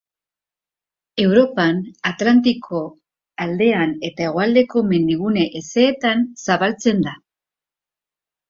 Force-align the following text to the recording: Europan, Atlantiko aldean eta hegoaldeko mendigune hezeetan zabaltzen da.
Europan, 1.23 1.81
Atlantiko 2.11 2.81
aldean 3.45 3.95
eta 4.11 4.27
hegoaldeko 4.29 4.83
mendigune 4.89 5.45
hezeetan 5.61 6.25
zabaltzen 6.49 7.09
da. 7.11 7.19